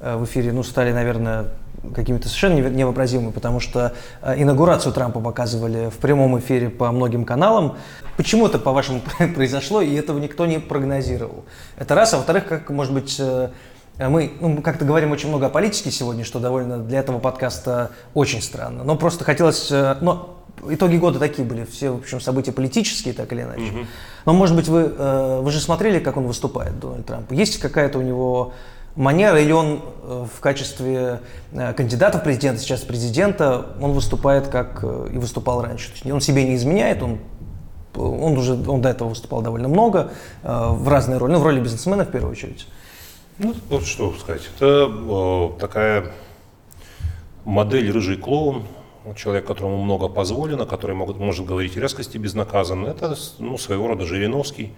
[0.00, 1.46] э, в эфире, ну, стали, наверное,
[1.94, 7.76] какими-то совершенно невообразимыми, потому что э, инаугурацию Трампа показывали в прямом эфире по многим каналам.
[8.16, 9.00] Почему это, по-вашему,
[9.34, 11.44] произошло, и этого никто не прогнозировал?
[11.78, 12.12] Это раз.
[12.12, 13.48] А во-вторых, как, может быть, э,
[13.98, 18.42] мы ну, как-то говорим очень много о политике сегодня, что довольно для этого подкаста очень
[18.42, 18.84] странно.
[18.84, 19.70] Но просто хотелось...
[19.72, 20.36] Э, но
[20.68, 23.86] итоги года такие были, все, в общем, события политические, так или иначе.
[24.26, 24.84] Но, может быть, вы,
[25.40, 27.32] вы же смотрели, как он выступает, Дональд Трамп?
[27.32, 28.52] Есть какая-то у него
[28.96, 31.20] манера, или он э, в качестве
[31.52, 35.88] э, кандидата в президента, сейчас президента, он выступает как э, и выступал раньше.
[35.88, 37.18] То есть он себе не изменяет, он,
[37.94, 42.04] он уже он до этого выступал довольно много в разные роли, ну, в роли бизнесмена
[42.04, 42.66] в первую очередь.
[43.42, 44.42] Ну, вот что сказать.
[44.54, 46.12] Это э, такая
[47.46, 48.64] модель рыжий клоун,
[49.16, 52.88] человек, которому много позволено, который могут, может говорить резкости безнаказанно.
[52.88, 54.74] Это ну, своего рода Жириновский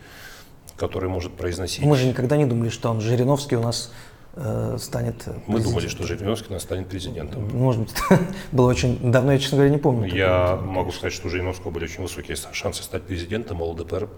[0.77, 1.85] который может произносить.
[1.85, 3.93] Мы же никогда не думали, что он Жириновский у нас
[4.35, 7.49] э, станет Мы думали, что Жириновский у нас станет президентом.
[7.57, 7.95] Может быть,
[8.53, 10.15] было очень давно, я, честно говоря, не помню.
[10.15, 14.09] Я могу сказать, что у Жириновского были очень высокие шансы стать президентом, а ЛДПР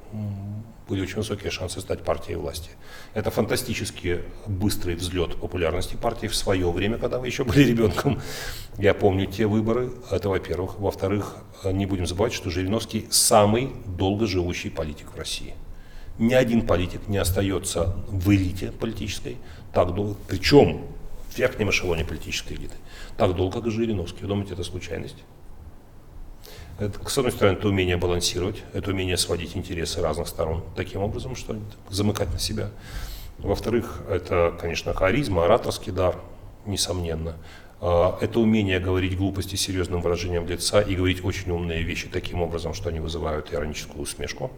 [0.89, 2.71] были очень высокие шансы стать партией власти.
[3.15, 8.21] Это фантастически быстрый взлет популярности партии в свое время, когда вы еще были ребенком.
[8.79, 10.79] Я помню те выборы, это во-первых.
[10.79, 15.55] Во-вторых, не будем забывать, что Жириновский самый долго живущий политик в России.
[16.19, 19.37] Ни один политик не остается в элите политической
[19.73, 20.87] так долго, причем
[21.29, 22.77] в верхнем эшелоне политической элиты,
[23.17, 24.23] так долго, как Жириновский.
[24.23, 25.25] Вы думаете, это случайность?
[26.79, 31.37] Это, с одной стороны, это умение балансировать, это умение сводить интересы разных сторон таким образом,
[31.37, 31.57] что
[31.89, 32.71] замыкать на себя.
[33.39, 36.17] Во-вторых, это, конечно, харизма, ораторский дар,
[36.67, 37.37] несомненно.
[37.81, 42.75] А, это умение говорить глупости серьезным выражением лица и говорить очень умные вещи таким образом,
[42.75, 44.51] что они вызывают ироническую усмешку.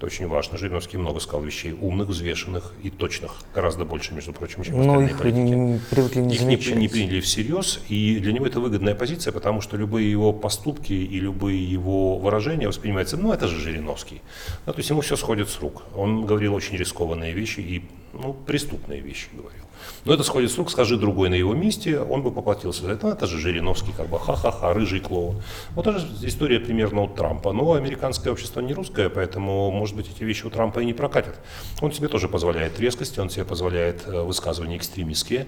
[0.00, 0.56] Это очень важно.
[0.56, 3.32] Жириновский много сказал вещей умных, взвешенных и точных.
[3.54, 5.38] Гораздо больше, между прочим, чем Но остальные их политики.
[5.40, 6.76] не, привыкли не Их не, замечать.
[6.76, 11.20] не приняли всерьез, и для него это выгодная позиция, потому что любые его поступки и
[11.20, 14.22] любые его выражения воспринимаются, ну это же Жириновский.
[14.64, 15.82] Ну, то есть ему все сходит с рук.
[15.94, 17.84] Он говорил очень рискованные вещи и
[18.14, 19.64] ну, преступные вещи говорил.
[20.04, 23.08] Но это сходит с рук, скажи другой на его месте, он бы поплатился это.
[23.08, 25.42] Это же Жириновский, как бы ха-ха-ха, рыжий клоун.
[25.74, 27.52] Вот же история примерно у Трампа.
[27.52, 31.38] Но американское общество не русское, поэтому, может быть, эти вещи у Трампа и не прокатят.
[31.80, 35.46] Он себе тоже позволяет резкости, он себе позволяет э, высказывания экстремистские.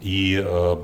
[0.00, 0.76] И э,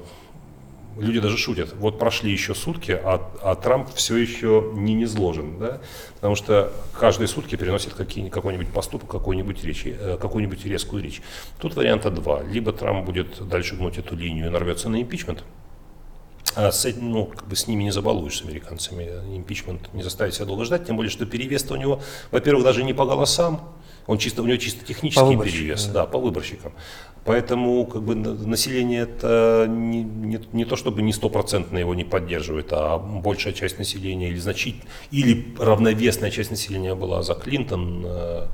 [0.96, 5.80] люди даже шутят, вот прошли еще сутки, а, а Трамп все еще не низложен, да?
[6.14, 11.22] потому что каждые сутки переносит какой-нибудь поступок, какую-нибудь речь, э, какую-нибудь резкую речь.
[11.58, 12.42] Тут варианта два.
[12.42, 15.44] Либо Трамп будет дальше гнуть эту линию и нарвется на импичмент,
[16.54, 19.04] а с, ну, как бы с ними не забалуешь, с американцами.
[19.36, 22.00] Импичмент не заставит себя долго ждать, тем более, что перевес у него,
[22.32, 23.74] во-первых, даже не по голосам,
[24.08, 25.92] он чисто, у него чисто технический По перевес, да.
[25.92, 26.72] да, по выборщикам.
[27.24, 32.04] Поэтому как бы, на- население это не, не, не то, чтобы не стопроцентно его не
[32.04, 34.76] поддерживает, а большая часть населения или значит,
[35.10, 38.02] или равновесная часть населения была за Клинтон.
[38.06, 38.46] э,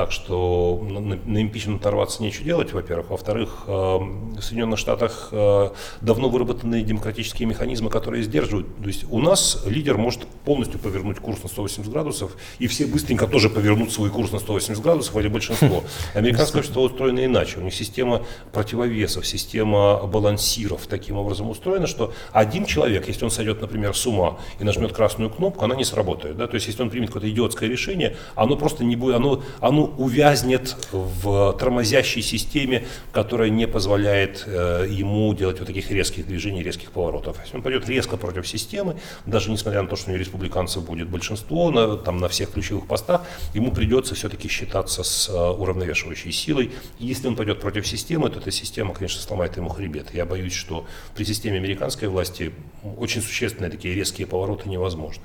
[0.00, 3.10] так что на, на- импичмент оторваться нечего делать, во-первых.
[3.10, 8.66] Во-вторых, э, в Соединенных Штатах э, давно выработаны демократические механизмы, которые сдерживают.
[8.80, 13.26] То есть у нас лидер может полностью повернуть курс на 180 градусов, и все быстренько
[13.26, 15.84] тоже повернут свой курс на 180 градусов, или большинство.
[16.14, 17.58] Американское общество устроено иначе.
[17.58, 23.60] У них система противовесов, система балансиров таким образом устроена, что один человек, если он сойдет,
[23.60, 26.38] например, с ума и нажмет красную кнопку, она не сработает.
[26.38, 26.46] Да?
[26.46, 30.76] То есть если он примет какое-то идиотское решение, оно просто не будет, оно, оно увязнет
[30.92, 37.38] в тормозящей системе, которая не позволяет э, ему делать вот таких резких движений, резких поворотов.
[37.42, 41.08] Если он пойдет резко против системы, даже несмотря на то, что у него республиканцев будет
[41.08, 43.22] большинство на, там, на всех ключевых постах,
[43.54, 46.72] ему придется все-таки считаться с э, уравновешивающей силой.
[46.98, 50.14] И если он пойдет против системы, то эта система, конечно, сломает ему хребет.
[50.14, 52.52] Я боюсь, что при системе американской власти
[52.98, 55.24] очень существенные такие резкие повороты невозможны.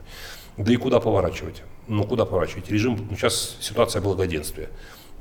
[0.58, 1.64] Да и куда поворачивать?
[1.88, 2.70] Ну, куда поворачивать?
[2.70, 4.70] Режим, ну, сейчас ситуация благоденствия.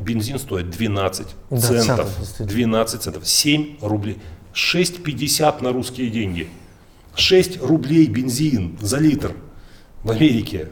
[0.00, 1.86] Бензин стоит 12 Да, центов.
[1.86, 2.48] центов, действительно.
[2.50, 3.28] 12 центов.
[3.28, 4.18] 7 рублей.
[4.54, 6.48] 6,50 на русские деньги.
[7.16, 9.36] 6 рублей бензин за литр
[10.02, 10.70] в Америке.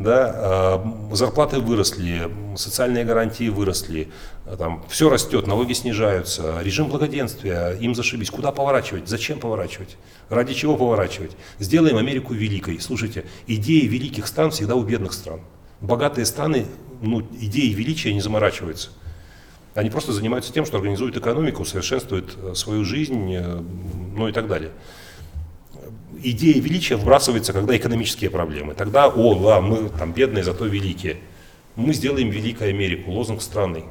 [0.00, 4.08] Да, а, зарплаты выросли, социальные гарантии выросли,
[4.46, 8.30] а, там все растет, налоги снижаются, режим благоденствия, им зашибись.
[8.30, 9.10] Куда поворачивать?
[9.10, 9.98] Зачем поворачивать?
[10.30, 11.32] Ради чего поворачивать?
[11.58, 12.80] Сделаем Америку великой.
[12.80, 15.40] Слушайте, идеи великих стран всегда у бедных стран.
[15.82, 16.64] Богатые страны,
[17.02, 18.88] ну, идеи величия не заморачиваются.
[19.74, 23.62] Они просто занимаются тем, что организуют экономику, совершенствуют э, свою жизнь, э,
[24.16, 24.70] ну и так далее.
[26.22, 28.74] Идея величия вбрасывается, когда экономические проблемы.
[28.74, 31.16] Тогда, о, да, мы там бедные, зато великие.
[31.76, 33.84] Мы сделаем великую Америку, лозунг странный.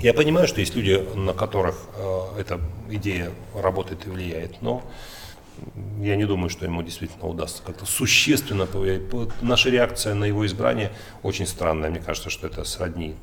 [0.00, 2.60] Я понимаю, что есть люди, на которых э, эта
[2.90, 4.82] идея работает и влияет, но
[6.00, 9.08] я не думаю, что ему действительно удастся как-то существенно повлиять.
[9.10, 10.90] По- Наша реакция на его избрание
[11.22, 11.90] очень странная.
[11.90, 13.14] Мне кажется, что это сродни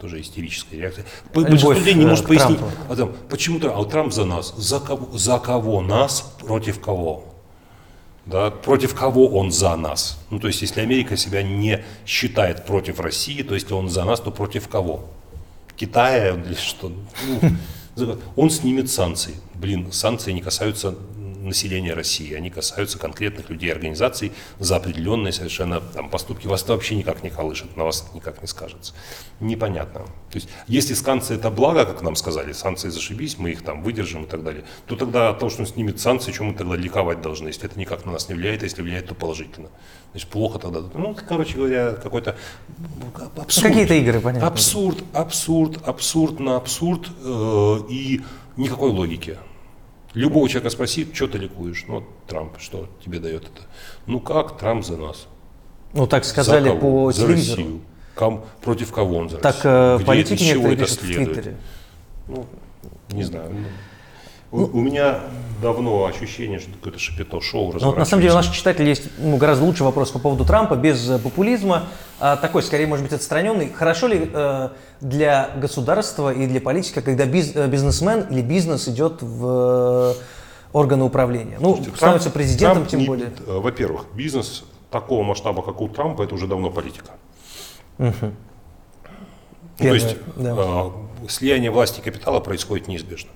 [0.00, 0.22] тоже.
[1.32, 4.12] По- Любовь, Большинство людей не э, может к пояснить, а там, почему Трамп, а Трамп
[4.12, 7.24] за нас, за кого, за кого нас, против кого?
[8.26, 10.18] Да, против кого он за нас?
[10.30, 14.20] Ну, то есть, если Америка себя не считает против России, то если он за нас,
[14.20, 15.04] то против кого?
[15.76, 16.90] Китая или что?
[17.96, 19.36] Ну, он снимет санкции.
[19.54, 20.96] Блин, санкции не касаются
[21.46, 26.46] населения России, они касаются конкретных людей, организаций за определенные совершенно там, поступки.
[26.46, 28.92] Вас это вообще никак не колышет, на вас никак не скажется.
[29.40, 30.00] Непонятно.
[30.30, 34.24] То есть, если санкции это благо, как нам сказали, санкции зашибись, мы их там выдержим
[34.24, 37.20] и так далее, то тогда от того, что он снимет санкции, чем мы тогда ликовать
[37.22, 39.68] должны, если это никак на нас не влияет, а если влияет, то положительно.
[40.12, 40.80] Значит, плохо тогда.
[40.94, 42.36] Ну, короче говоря, какой-то
[43.36, 43.66] абсурд.
[43.66, 44.48] Какие-то игры, понятно.
[44.48, 48.22] Абсурд, абсурд, абсурд на абсурд э, и
[48.56, 49.38] никакой логики.
[50.16, 51.84] Любого человека спроси, что ты ликуешь?
[51.86, 53.60] Ну, вот Трамп, что тебе дает это?
[54.06, 55.26] Ну как Трамп за нас?
[55.92, 56.80] Ну, так За сказали кого?
[56.80, 57.62] по за телевизору.
[57.62, 57.80] Россию.
[58.14, 59.72] Ком- против кого он за Так Россию?
[59.74, 61.32] э, это, политики некоторые это пишут в следует?
[61.34, 61.56] Твиттере.
[62.28, 62.46] Ну,
[63.10, 63.50] не знаю.
[64.56, 64.64] Ну.
[64.72, 65.20] У, у меня
[65.62, 69.36] давно ощущение, что какое-то шапито-шоу Ну, вот на самом деле у наших читателей есть ну,
[69.38, 71.84] гораздо лучший вопрос по поводу Трампа, без э, популизма,
[72.20, 73.70] а такой, скорее, может быть, отстраненный.
[73.72, 74.68] Хорошо ли э,
[75.00, 80.14] для государства и для политика, когда биз, э, бизнесмен или бизнес идет в э,
[80.74, 81.56] органы управления?
[81.58, 83.26] Ну, Слушайте, становится Трамп- президентом, Трамп тем не- более.
[83.46, 87.12] э, Во-первых, бизнес такого масштаба, как у Трампа, это уже давно политика.
[87.96, 88.32] Ну, то
[89.78, 90.54] Первое, есть да.
[90.58, 93.30] э, слияние власти и капитала происходит неизбежно.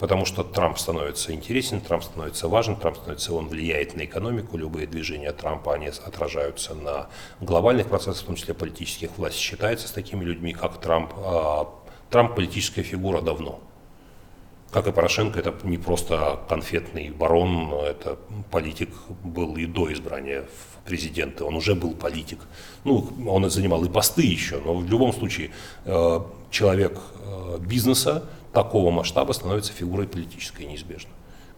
[0.00, 4.86] Потому что Трамп становится интересен, Трамп становится важен, Трамп становится, он влияет на экономику, любые
[4.86, 7.08] движения Трампа, они отражаются на
[7.42, 9.10] глобальных процессах, в том числе политических.
[9.18, 11.12] Власть считается с такими людьми, как Трамп.
[11.18, 11.68] А
[12.08, 13.60] Трамп политическая фигура давно.
[14.70, 18.16] Как и Порошенко, это не просто конфетный барон, это
[18.50, 18.88] политик
[19.22, 21.44] был и до избрания в президенты.
[21.44, 22.38] Он уже был политик.
[22.84, 25.50] Ну, он занимал и посты еще, но в любом случае
[25.84, 31.10] э, человек э, бизнеса такого масштаба становится фигурой политической неизбежно.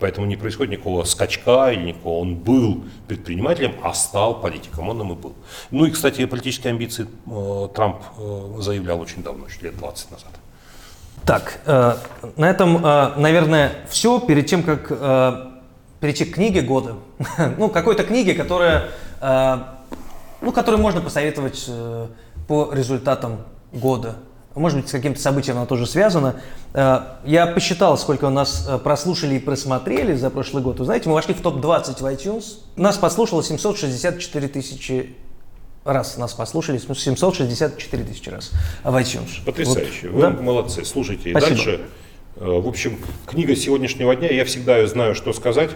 [0.03, 2.23] Поэтому не происходит никакого скачка или никакого.
[2.23, 4.89] Он был предпринимателем, а стал политиком.
[4.89, 5.35] Он им и был.
[5.71, 10.31] Ну и, кстати, политические амбиции э, Трамп э, заявлял очень давно, еще лет 20 назад.
[11.25, 11.97] Так, э,
[12.37, 14.19] на этом, э, наверное, все.
[14.19, 15.51] Перед тем, как э,
[16.01, 16.97] перейти к книге года,
[17.59, 18.89] ну, какой-то книге, которая,
[19.21, 19.59] э,
[20.41, 22.09] ну, которую можно посоветовать э,
[22.49, 23.39] по результатам
[23.73, 24.17] года.
[24.55, 26.37] Может быть, с каким-то событием она тоже связана.
[26.75, 30.79] Э, я посчитал, сколько у нас э, прослушали и просмотрели за прошлый год.
[30.79, 32.45] Вы знаете, мы вошли в топ-20 в iTunes.
[32.77, 35.17] Нас послушало 764 тысячи
[35.85, 36.17] раз.
[36.19, 38.51] Нас послушали 764 тысячи раз
[38.85, 39.45] в iTunes.
[39.45, 40.09] Потрясающе.
[40.09, 40.43] Вот, Вы да.
[40.43, 40.85] молодцы.
[40.85, 41.57] Слушайте, и Спасибо.
[41.57, 41.81] дальше.
[42.37, 45.71] Э, В общем, книга сегодняшнего дня, я всегда знаю, что сказать.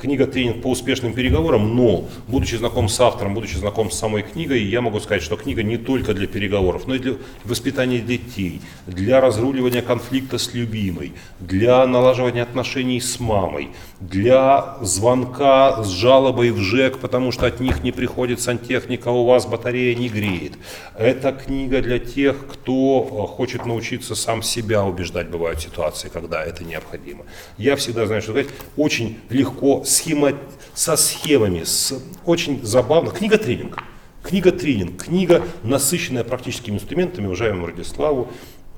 [0.00, 4.62] Книга «Тренинг по успешным переговорам», но, будучи знаком с автором, будучи знаком с самой книгой,
[4.62, 9.20] я могу сказать, что книга не только для переговоров, но и для воспитания детей, для
[9.20, 13.68] разруливания конфликта с любимой, для налаживания отношений с мамой,
[14.00, 19.26] для звонка с жалобой в ЖЭК, потому что от них не приходит сантехника, а у
[19.26, 20.54] вас батарея не греет.
[20.96, 25.28] Это книга для тех, кто э, хочет научиться сам себя убеждать.
[25.28, 27.24] Бывают ситуации, когда это необходимо.
[27.58, 28.48] Я всегда знаю, что сказать.
[28.76, 30.32] Очень легко, схема,
[30.74, 33.10] со схемами, с, очень забавно.
[33.10, 33.78] Книга тренинг.
[34.22, 35.02] Книга тренинг.
[35.04, 38.28] Книга, насыщенная практическими инструментами, уважаемому Радиславу.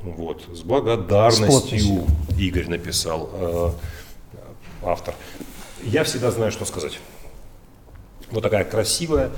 [0.02, 2.06] Вот, с С благодарностью подписью.
[2.36, 3.70] Игорь написал, э,
[4.82, 5.14] автор.
[5.84, 6.98] Я всегда знаю, что сказать.
[8.30, 9.30] Вот такая красивая,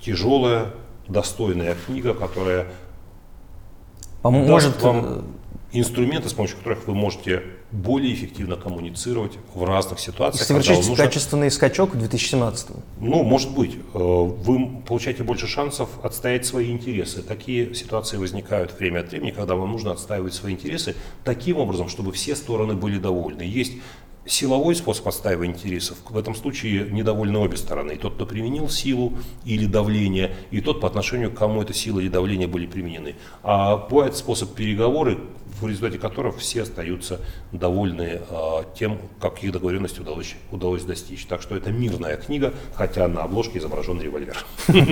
[0.00, 0.70] тяжелая,
[1.06, 2.66] достойная книга, которая
[4.22, 5.24] По-моему, даст может, э, вам
[5.72, 10.46] инструменты, с помощью которых вы можете более эффективно коммуницировать в разных ситуациях.
[10.48, 15.90] когда совершить нужно- качественный скачок в 2017 ну, может быть, э, вы получаете больше шансов
[16.02, 17.22] отстоять свои интересы.
[17.22, 22.12] Такие ситуации возникают время от времени, когда вам нужно отстаивать свои интересы таким образом, чтобы
[22.12, 23.42] все стороны были довольны.
[23.42, 23.74] Есть
[24.28, 25.98] силовой способ отстаивания интересов.
[26.08, 27.92] В этом случае недовольны обе стороны.
[27.92, 29.14] И тот, кто применил силу
[29.44, 33.16] или давление, и тот, по отношению к кому эта сила или давление были применены.
[33.42, 35.18] А бывает способ переговоры,
[35.60, 37.20] в результате которых все остаются
[37.52, 41.24] довольны а, тем, как их договоренности удалось, удалось достичь.
[41.26, 44.36] Так что это мирная книга, хотя на обложке изображен револьвер.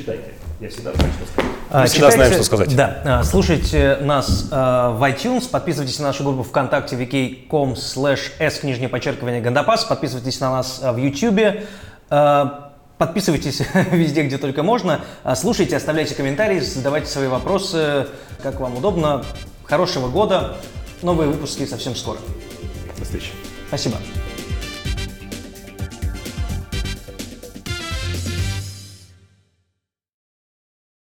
[0.00, 0.24] Читайте.
[0.60, 1.50] Я всегда знаю, что сказать.
[1.70, 2.76] А, Мы всегда знаем, читайте- что сказать.
[2.76, 8.62] Да, а, слушайте нас а, в iTunes, подписывайтесь на нашу группу ВКонтакте vk.com slash s
[8.62, 11.64] нижнее подчеркивание Гандапас, подписывайтесь на нас а, в YouTube,
[12.10, 18.06] а, подписывайтесь везде, где только можно, а, слушайте, оставляйте комментарии, задавайте свои вопросы,
[18.42, 19.24] как вам удобно.
[19.64, 20.56] Хорошего года,
[21.02, 22.18] новые выпуски совсем скоро.
[22.98, 23.30] До встречи.
[23.68, 23.96] Спасибо.